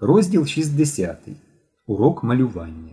[0.00, 1.16] Розділ 60.
[1.86, 2.92] Урок малювання.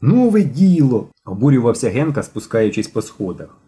[0.00, 1.08] Нове діло.
[1.24, 3.58] обурювався Генка, спускаючись по сходах.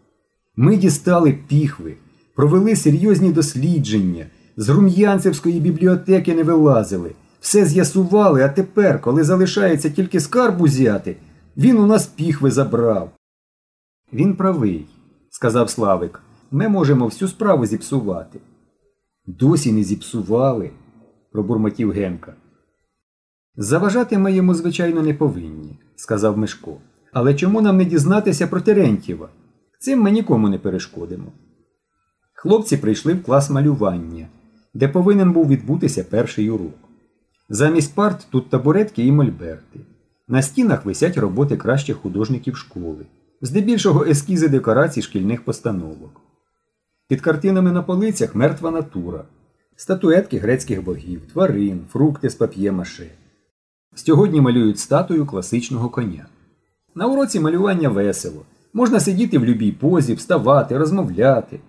[0.57, 1.97] Ми дістали піхви,
[2.35, 10.21] провели серйозні дослідження, з Рум'янцевської бібліотеки не вилазили, все з'ясували, а тепер, коли залишається тільки
[10.21, 11.17] скарб узяти,
[11.57, 13.11] він у нас піхви забрав.
[14.13, 14.87] Він правий,
[15.31, 16.23] сказав Славик.
[16.51, 18.39] Ми можемо всю справу зіпсувати.
[19.29, 20.71] Досі не зіпсували,
[21.33, 22.35] пробурмотів Генка.
[23.57, 26.77] Заважати ми йому, звичайно, не повинні, сказав Мишко.
[27.13, 29.29] Але чому нам не дізнатися про Терентьєва?
[29.79, 31.33] Цим ми нікому не перешкодимо.
[32.35, 34.29] Хлопці прийшли в клас малювання,
[34.75, 36.79] де повинен був відбутися перший урок.
[37.49, 39.81] Замість парт тут табуретки і мольберти.
[40.29, 43.07] На стінах висять роботи кращих художників школи,
[43.43, 46.28] здебільшого ескізи декорацій шкільних постановок.
[47.09, 49.25] Під картинами на полицях мертва натура,
[49.77, 53.11] статуетки грецьких богів, тварин, фрукти з пап'є-маше.
[53.95, 56.27] Сьогодні малюють статую класичного коня.
[56.95, 58.43] На уроці малювання весело.
[58.73, 61.61] Можна сидіти в любій позі, вставати, розмовляти.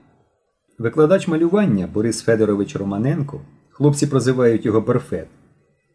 [0.78, 5.28] Викладач малювання Борис Федорович Романенко, хлопці прозивають його Берфет,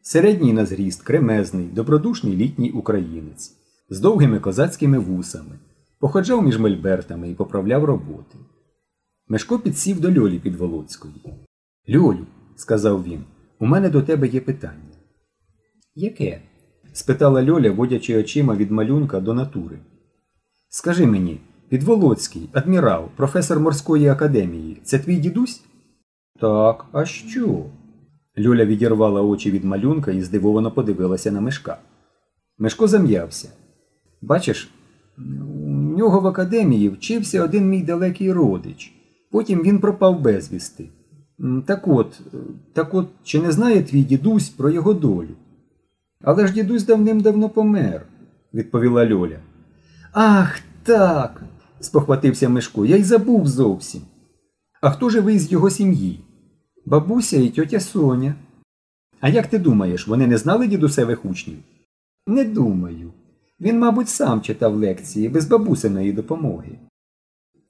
[0.02, 3.52] середній на зріст, кремезний, добродушний літній українець,
[3.90, 5.58] з довгими козацькими вусами,
[6.00, 8.38] походжав між мольбертами і поправляв роботи.
[9.28, 11.14] Мешко підсів до Льолі Підволоцької.
[11.94, 13.24] Льолю, сказав він,
[13.58, 14.96] у мене до тебе є питання.
[15.94, 16.42] Яке?
[16.92, 19.78] спитала Льоля, водячи очима від малюнка до натури.
[20.68, 25.64] Скажи мені, Підволоцький, адмірал, професор морської академії, це твій дідусь?
[26.40, 27.64] Так, а що?
[28.38, 31.78] Льоля відірвала очі від малюнка і здивовано подивилася на Мешка.
[32.58, 33.48] Мешко зам'явся.
[34.22, 34.70] Бачиш,
[35.18, 39.03] у нього в академії вчився один мій далекий родич.
[39.34, 40.88] Потім він пропав безвісти.
[41.66, 42.20] Так от,
[42.72, 45.34] так от, чи не знає твій дідусь про його долю?
[46.20, 48.06] Але ж дідусь давним-давно помер,
[48.54, 49.38] відповіла Льоля.
[50.12, 51.42] Ах, так,
[51.80, 54.02] спохватився Мишко, я й забув зовсім.
[54.80, 56.20] А хто живий з його сім'ї?
[56.86, 58.34] Бабуся і тьотя Соня.
[59.20, 61.58] А як ти думаєш, вони не знали дідусевих учнів?
[62.26, 63.12] Не думаю.
[63.60, 66.78] Він, мабуть, сам читав лекції без бабусиної допомоги.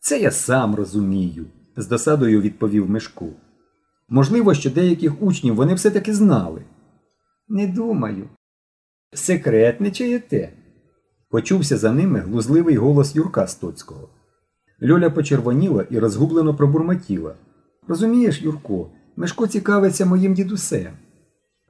[0.05, 1.45] Це я сам розумію,
[1.77, 3.27] з досадою відповів Мишко.
[4.09, 6.63] Можливо, що деяких учнів вони все-таки знали.
[7.49, 8.29] Не думаю.
[9.13, 10.53] Секретничаєте?
[11.31, 14.09] Почувся за ними глузливий голос Юрка Стоцького.
[14.83, 17.35] Льоля почервоніла і розгублено пробурмотіла.
[17.89, 20.93] Розумієш, Юрко, Мишко цікавиться моїм дідусем.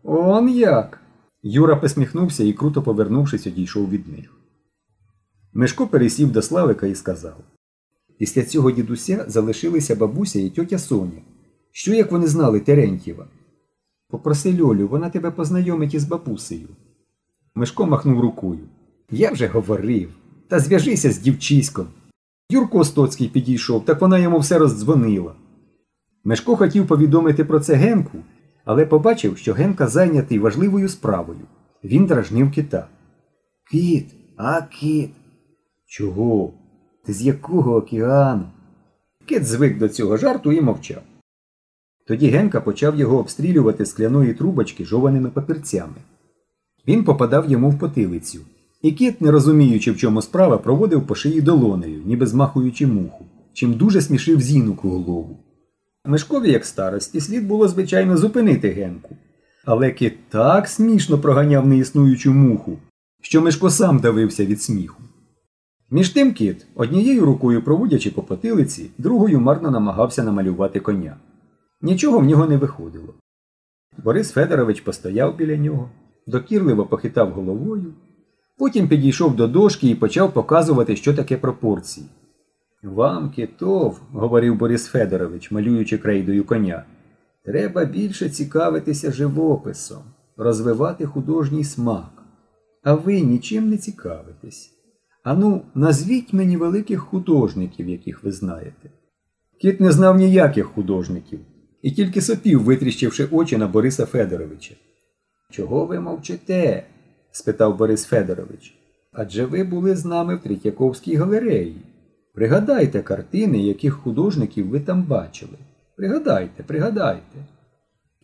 [0.02, 1.00] Он як?
[1.42, 4.34] Юра посміхнувся і, круто повернувшись, одійшов від них.
[5.52, 7.36] Мишко пересів до Славика і сказав
[8.18, 11.22] Після цього дідуся залишилися бабуся і тьотя Соня.
[11.72, 13.26] Що як вони знали Терентьєва?
[14.08, 16.68] Попроси Льолю, вона тебе познайомить із бабусею.
[17.54, 18.68] Мишко махнув рукою.
[19.10, 20.10] Я вже говорив.
[20.48, 21.86] Та зв'яжися з дівчиськом.
[22.50, 25.34] Юрко Стоцький підійшов, так вона йому все роздзвонила.
[26.24, 28.18] Мешко хотів повідомити про це Генку,
[28.64, 31.40] але побачив, що Генка зайнятий важливою справою.
[31.84, 32.88] Він дражнив кита.
[33.70, 35.10] Кіт, а кіт.
[35.86, 36.52] Чого?
[37.06, 38.44] Ти з якого океану?
[39.26, 41.02] Кит звик до цього жарту і мовчав.
[42.06, 45.94] Тоді Генка почав його обстрілювати скляної трубочки жованими папірцями.
[46.88, 48.38] Він попадав йому в потилицю,
[48.82, 53.74] і кіт, не розуміючи, в чому справа, проводив по шиї долонею, ніби змахуючи муху, чим
[53.74, 55.36] дуже смішив зіну голову.
[56.04, 59.16] Мешкові, як старості, слід було, звичайно, зупинити Генку.
[59.64, 62.78] Але кит так смішно проганяв неіснуючу муху,
[63.20, 65.02] що Мишко сам давився від сміху.
[65.94, 71.16] Між тим кіт, однією рукою проводячи по потилиці, другою марно намагався намалювати коня.
[71.82, 73.14] Нічого в нього не виходило.
[74.04, 75.90] Борис Федорович постояв біля нього,
[76.26, 77.94] докірливо похитав головою,
[78.58, 82.06] потім підійшов до дошки і почав показувати, що таке пропорції.
[82.82, 86.84] Вам, китов, говорив Борис Федорович, малюючи крейдою коня,
[87.44, 90.02] треба більше цікавитися живописом,
[90.36, 92.22] розвивати художній смак.
[92.82, 94.73] А ви нічим не цікавитесь.
[95.24, 98.90] Ану, назвіть мені великих художників, яких ви знаєте.
[99.60, 101.40] Кіт не знав ніяких художників
[101.82, 104.74] і тільки сопів, витріщивши очі на Бориса Федоровича.
[105.50, 106.86] Чого ви мовчите?
[107.30, 108.74] спитав Борис Федорович.
[109.12, 111.76] Адже ви були з нами в Третьяковській галереї.
[112.34, 115.58] Пригадайте картини, яких художників ви там бачили.
[115.96, 117.38] Пригадайте, пригадайте.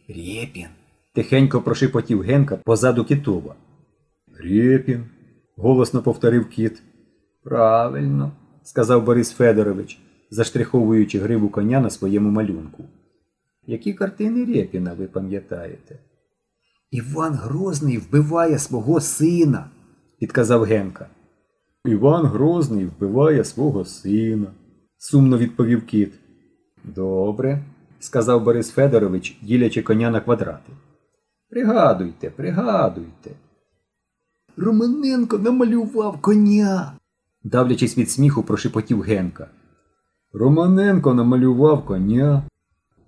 [0.09, 0.67] Рєпін.
[1.15, 3.55] тихенько прошепотів Генка позаду китова.
[4.39, 5.05] Рєпін,
[5.57, 6.83] голосно повторив кіт.
[7.43, 8.33] Правильно,
[8.63, 9.99] сказав Борис Федорович,
[10.31, 12.85] заштриховуючи гриву коня на своєму малюнку.
[13.67, 15.99] Які картини Рєпіна ви пам'ятаєте?
[16.91, 19.71] Іван Грозний вбиває свого сина,
[20.19, 21.07] підказав Генка.
[21.85, 24.47] Іван Грозний вбиває свого сина,
[24.99, 26.13] сумно відповів кіт.
[26.85, 27.65] Добре,
[28.01, 30.73] сказав Борис Федорович, ділячи коня на квадрати.
[31.51, 33.31] Пригадуйте, пригадуйте.
[34.57, 36.93] Романенко намалював коня,
[37.45, 39.51] давлячись від сміху, прошепотів Генка.
[40.33, 42.43] Романенко намалював коня,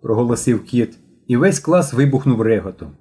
[0.01, 2.93] проголосив кіт, і весь клас вибухнув реготом.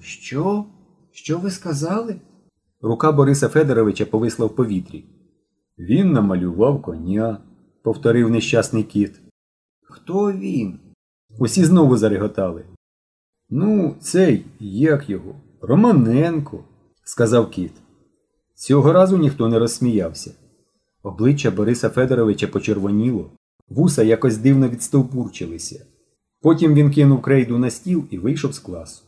[0.00, 0.64] Що?
[1.12, 2.20] Що ви сказали?
[2.80, 5.04] Рука Бориса Федоровича повисла в повітрі.
[5.78, 7.38] Він намалював коня,
[7.82, 9.20] повторив нещасний кіт.
[9.82, 10.78] Хто він?
[11.38, 12.64] Усі знову зареготали.
[13.50, 15.34] Ну, цей, як його?
[15.60, 16.64] Романенко,
[17.04, 17.72] сказав кіт.
[18.58, 20.34] Цього разу ніхто не розсміявся.
[21.02, 23.30] Обличчя Бориса Федоровича почервоніло,
[23.68, 25.86] вуса якось дивно відстовбурчилися.
[26.40, 29.02] Потім він кинув крейду на стіл і вийшов з класу.